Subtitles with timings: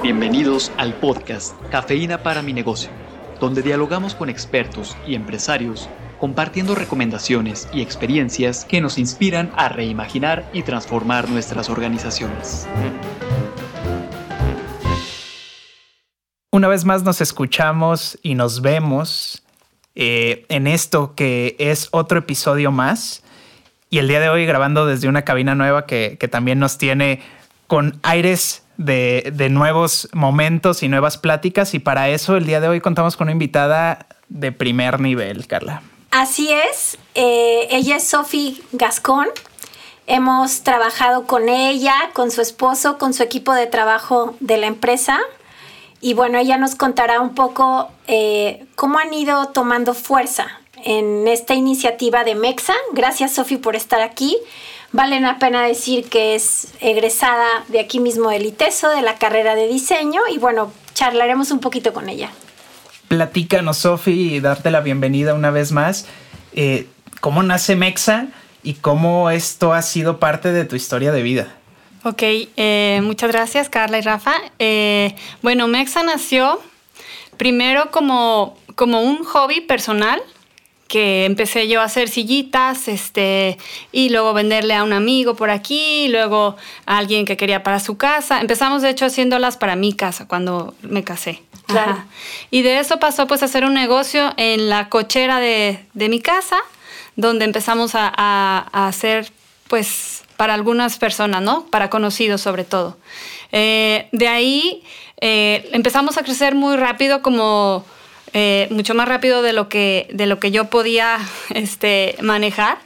[0.00, 2.90] Bienvenidos al podcast Cafeína para mi negocio,
[3.38, 10.48] donde dialogamos con expertos y empresarios compartiendo recomendaciones y experiencias que nos inspiran a reimaginar
[10.52, 12.66] y transformar nuestras organizaciones.
[16.50, 19.44] Una vez más nos escuchamos y nos vemos
[19.94, 23.22] eh, en esto que es otro episodio más.
[23.88, 27.20] Y el día de hoy grabando desde una cabina nueva que, que también nos tiene
[27.68, 32.80] con aires de, nuevos momentos y nuevas pláticas y para eso el día de hoy
[32.80, 35.82] contamos con una invitada de primer nivel, Carla.
[36.10, 39.28] Así es, eh, ella es Sophie Gascón.
[40.06, 45.20] Hemos trabajado con ella, con su esposo, con su equipo de trabajo de la empresa.
[46.00, 51.54] Y bueno, ella nos contará un poco eh, cómo han ido tomando fuerza en esta
[51.54, 52.74] iniciativa de MEXA.
[52.92, 54.36] Gracias, Sophie, por estar aquí.
[54.92, 59.54] Vale la pena decir que es egresada de aquí mismo del ITESO, de la carrera
[59.54, 62.30] de diseño, y bueno, charlaremos un poquito con ella.
[63.08, 66.06] Platícanos, Sofi, y darte la bienvenida una vez más.
[66.54, 66.86] Eh,
[67.20, 68.26] ¿Cómo nace Mexa
[68.62, 71.48] y cómo esto ha sido parte de tu historia de vida?
[72.04, 72.22] Ok,
[72.56, 74.34] eh, muchas gracias, Carla y Rafa.
[74.58, 76.60] Eh, bueno, Mexa nació
[77.38, 80.20] primero como, como un hobby personal
[80.92, 83.56] que empecé yo a hacer sillitas, este,
[83.92, 86.54] y luego venderle a un amigo por aquí, y luego
[86.84, 88.42] a alguien que quería para su casa.
[88.42, 91.42] Empezamos de hecho haciéndolas para mi casa cuando me casé.
[92.50, 96.58] Y de eso pasó pues a hacer un negocio en la cochera de, mi casa,
[97.16, 99.32] donde empezamos a, hacer
[99.68, 101.64] pues para algunas personas, ¿no?
[101.70, 102.98] Para conocidos sobre todo.
[103.50, 104.82] Eh, de ahí
[105.22, 107.82] eh, empezamos a crecer muy rápido como
[108.32, 111.18] eh, mucho más rápido de lo que, de lo que yo podía
[111.54, 112.78] este, manejar.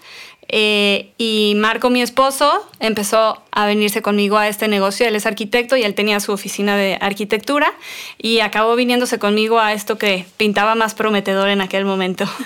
[0.48, 5.06] Eh, y Marco, mi esposo, empezó a venirse conmigo a este negocio.
[5.06, 7.72] Él es arquitecto y él tenía su oficina de arquitectura
[8.18, 12.24] y acabó viniéndose conmigo a esto que pintaba más prometedor en aquel momento.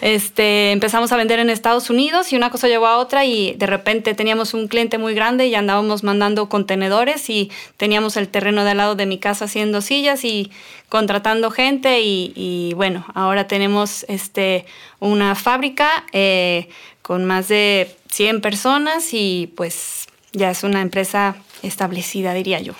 [0.00, 3.64] Este, empezamos a vender en Estados Unidos y una cosa llevó a otra y de
[3.64, 8.72] repente teníamos un cliente muy grande y andábamos mandando contenedores y teníamos el terreno de
[8.72, 10.52] al lado de mi casa haciendo sillas y
[10.90, 14.66] contratando gente y, bueno, ahora tenemos este,
[15.00, 16.68] una fábrica eh,
[17.04, 22.72] con más de 100 personas y pues ya es una empresa establecida, diría yo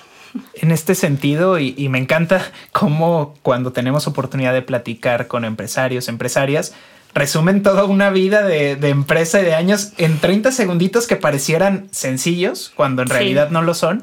[0.55, 6.75] en este sentido y, me encanta cómo cuando tenemos oportunidad de platicar con empresarios, empresarias,
[7.15, 12.73] resumen toda una vida de, empresa y de años en 30 segunditos que parecieran sencillos
[12.75, 14.03] cuando en realidad no lo son.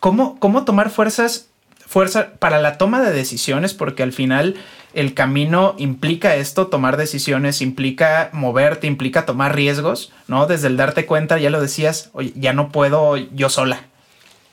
[0.00, 1.48] ¿Cómo, cómo tomar fuerzas,
[1.94, 3.72] fuerza para la toma de decisiones?
[3.72, 4.56] Porque al final
[4.94, 10.48] el camino implica esto, tomar decisiones, implica moverte, implica tomar riesgos, ¿no?
[10.48, 13.82] Desde el darte cuenta, ya lo decías, oye, ya no puedo yo sola,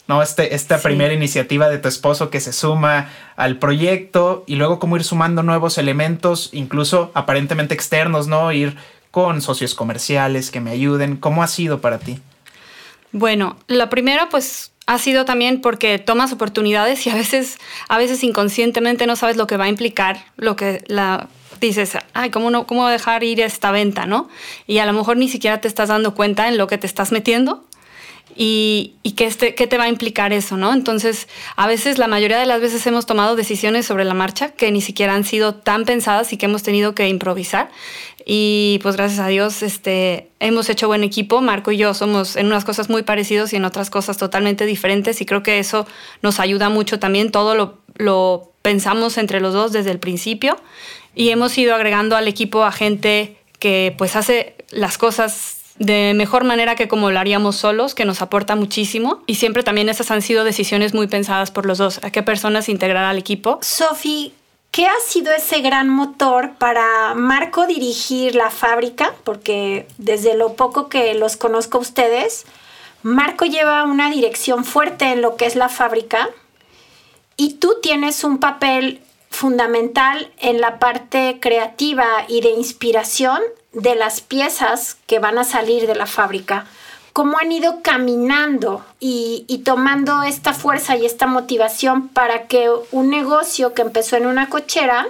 [0.07, 0.21] ¿no?
[0.21, 4.95] Este, esta primera iniciativa de tu esposo que se suma al proyecto y luego cómo
[4.95, 8.51] ir sumando nuevos elementos, incluso aparentemente externos, ¿no?
[8.51, 8.77] Ir
[9.09, 11.17] con socios comerciales que me ayuden.
[11.17, 12.19] ¿Cómo ha sido para ti?
[13.11, 18.23] Bueno, la primera pues ha sido también porque tomas oportunidades y a veces, a veces
[18.23, 21.27] inconscientemente no sabes lo que va a implicar, lo que la
[21.59, 24.29] dices, ay, ¿cómo, no, ¿cómo dejar ir esta venta, no?
[24.67, 27.11] Y a lo mejor ni siquiera te estás dando cuenta en lo que te estás
[27.11, 27.63] metiendo
[28.35, 30.73] y, qué, este, qué, te va a implicar eso, ¿no?
[30.73, 34.71] Entonces, a veces, la mayoría de las veces hemos tomado decisiones sobre la marcha que
[34.71, 37.69] ni siquiera han sido tan pensadas y que hemos tenido que improvisar.
[38.25, 41.41] Y pues gracias a Dios este, hemos hecho buen equipo.
[41.41, 45.21] Marco y yo somos en unas cosas muy parecidos y en otras cosas totalmente diferentes
[45.21, 45.87] y creo que eso
[46.21, 47.31] nos ayuda mucho también.
[47.31, 50.55] Todo lo, lo pensamos entre los dos desde el principio
[51.15, 56.43] y hemos ido agregando al equipo a gente que pues hace las cosas de mejor
[56.43, 59.23] manera que como lo haríamos solos, que nos aporta muchísimo.
[59.25, 62.69] Y siempre también esas han sido decisiones muy pensadas por los dos, a qué personas
[62.69, 63.59] integrar al equipo.
[63.61, 64.33] Sofi,
[64.71, 69.13] ¿qué ha sido ese gran motor para Marco dirigir la fábrica?
[69.23, 72.45] Porque desde lo poco que los conozco a ustedes,
[73.03, 76.29] Marco lleva una dirección fuerte en lo que es la fábrica
[77.37, 83.41] y tú tienes un papel fundamental en la parte creativa y de inspiración
[83.73, 86.67] de las piezas que van a salir de la fábrica,
[87.13, 93.73] cómo han ido caminando y, tomando esta fuerza y esta motivación para que un negocio
[93.73, 95.07] que empezó en una cochera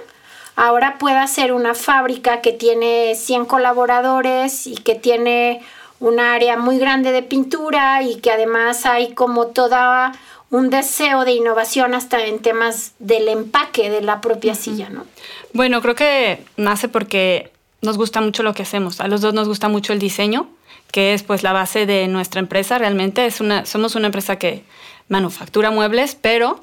[0.54, 5.62] ahora pueda ser una fábrica que tiene 100 colaboradores y que tiene
[5.98, 10.12] un área muy grande de pintura y que además hay como toda
[10.52, 15.06] un deseo de innovación hasta en temas del empaque de la propia silla, ¿no?
[15.54, 17.50] Bueno, creo que nace porque
[17.80, 19.00] nos gusta mucho lo que hacemos.
[19.00, 20.46] A los dos nos gusta mucho el diseño,
[20.92, 22.76] que es pues la base de nuestra empresa.
[22.76, 24.62] Realmente es una, somos una empresa que
[25.08, 26.62] manufactura muebles, pero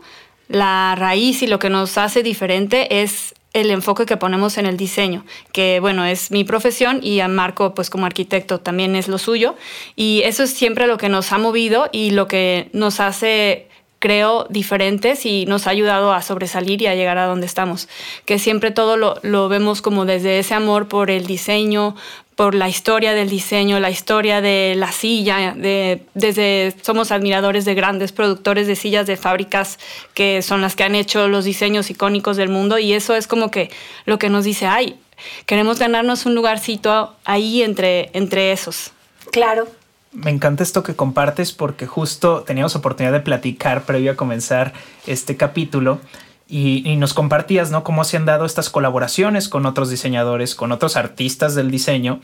[0.49, 4.77] la raíz y lo que nos hace diferente es el enfoque que ponemos en el
[4.77, 9.17] diseño, que bueno, es mi profesión y a Marco pues como arquitecto también es lo
[9.17, 9.55] suyo
[9.95, 13.68] y eso es siempre lo que nos ha movido y lo que nos hace
[13.99, 17.87] creo diferentes y nos ha ayudado a sobresalir y a llegar a donde estamos,
[18.25, 21.95] que siempre todo lo, lo vemos como desde ese amor por el diseño,
[22.39, 27.75] por la historia del diseño, la historia de la silla, de, desde somos admiradores de
[27.75, 29.77] grandes productores de sillas de fábricas
[30.13, 33.51] que son las que han hecho los diseños icónicos del mundo y eso es como
[33.51, 33.69] que
[34.05, 34.97] lo que nos dice, ay,
[35.45, 38.93] queremos ganarnos un lugarcito ahí entre, entre esos.
[39.33, 39.67] Claro.
[40.11, 44.73] Me encanta esto que compartes porque justo teníamos oportunidad de platicar previo a comenzar
[45.05, 45.99] este capítulo
[46.47, 47.83] y, nos compartías, ¿no?
[47.83, 52.21] Cómo se han dado estas colaboraciones con otros diseñadores, con otros artistas del diseño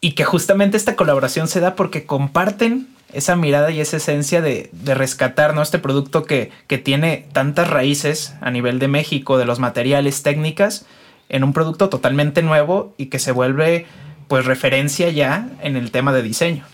[0.00, 4.70] y que justamente esta colaboración se da porque comparten esa mirada y esa esencia de,
[4.86, 5.60] rescatar ¿no?
[5.60, 10.86] este producto que, que, tiene tantas raíces a nivel de México, de los materiales, técnicas,
[11.28, 13.84] en un producto totalmente nuevo y que se vuelve
[14.28, 16.64] pues referencia ya en el tema de diseño.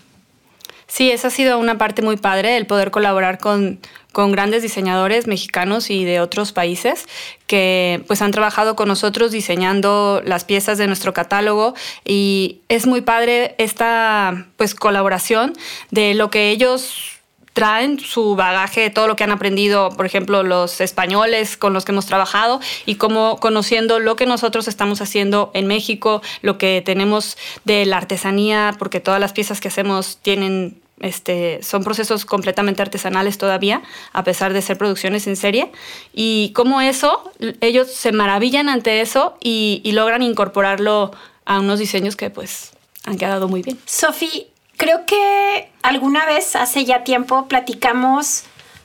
[0.87, 3.79] Sí, esa ha sido una parte muy padre, el poder colaborar con,
[4.11, 7.07] con grandes diseñadores mexicanos y de otros países
[7.47, 11.73] que pues han trabajado con nosotros diseñando las piezas de nuestro catálogo.
[12.05, 15.53] Y es muy padre esta pues colaboración
[15.91, 17.22] de lo que ellos
[17.53, 21.91] traen su bagaje, todo lo que han aprendido, por ejemplo, los españoles con los que
[21.91, 27.37] hemos trabajado y cómo conociendo lo que nosotros estamos haciendo en México, lo que tenemos
[27.63, 33.37] de la artesanía, porque todas las piezas que hacemos tienen este, son procesos completamente artesanales
[33.37, 33.83] todavía,
[34.13, 35.71] a pesar de ser producciones en serie.
[36.13, 41.11] Y como eso, ellos se maravillan ante eso y, logran incorporarlo
[41.45, 42.71] a unos diseños que pues
[43.05, 43.77] han quedado muy bien.
[43.85, 44.47] Sofi,
[44.77, 48.43] creo que alguna vez hace ya tiempo platicamos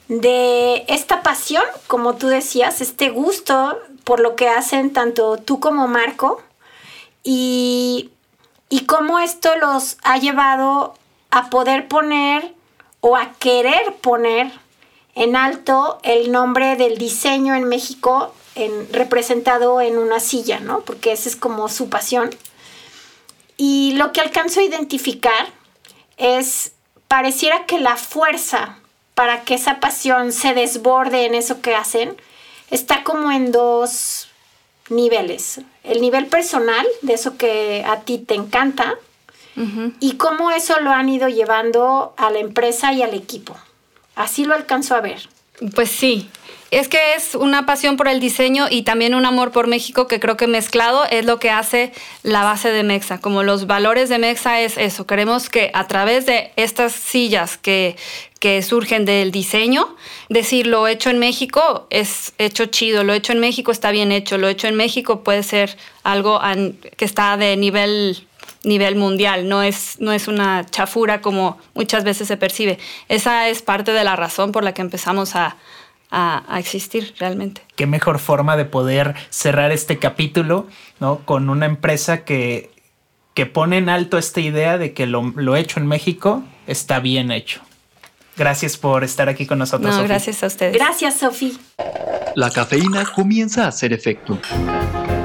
[0.08, 5.86] de esta pasión, como tú decías, este gusto por lo que hacen tanto tú como
[5.86, 6.42] Marco
[7.22, 8.10] y,
[8.70, 10.94] y cómo esto los ha llevado
[11.30, 12.54] a poder poner
[13.00, 14.50] o a querer poner
[15.14, 20.80] en alto el nombre del diseño en México en, representado en una silla, ¿no?
[20.80, 22.30] Porque esa es como su pasión.
[23.56, 25.57] Y lo que alcanzo a identificar
[26.18, 26.72] es,
[27.08, 28.76] pareciera que la fuerza
[29.14, 32.16] para que esa pasión se desborde en eso que hacen
[32.70, 34.28] está como en dos
[34.90, 35.60] niveles.
[35.82, 38.96] El nivel personal, de eso que a ti te encanta,
[39.98, 43.56] y cómo eso lo han ido llevando a la empresa y al equipo.
[44.14, 45.28] Así lo alcanzo a ver.
[45.74, 46.28] Pues sí,
[46.70, 50.20] es que es una pasión por el diseño y también un amor por México que
[50.20, 53.22] creo que mezclado es lo que hace la base de Mexa.
[53.22, 55.06] Como los valores de Mexa es eso.
[55.06, 57.96] Queremos que a través de estas sillas que,
[58.38, 59.96] que surgen del diseño,
[60.28, 64.36] decir lo hecho en México es hecho chido, lo hecho en México está bien hecho,
[64.36, 66.38] lo hecho en México puede ser algo
[66.98, 68.27] que está de nivel
[68.64, 72.78] nivel mundial, no es, no es una chafura como muchas veces se percibe.
[73.08, 75.56] Esa es parte de la razón por la que empezamos a,
[76.56, 77.60] existir realmente.
[77.76, 80.66] Qué mejor forma de poder cerrar este capítulo,
[81.00, 81.18] ¿no?
[81.26, 82.70] Con una empresa que,
[83.34, 87.60] que pone en alto esta idea de que lo, hecho en México está bien hecho.
[88.38, 89.94] Gracias por estar aquí con nosotros.
[89.94, 90.72] No, gracias a ustedes.
[90.72, 91.52] Gracias, Sofía.
[92.34, 94.40] La cafeína comienza a hacer efecto.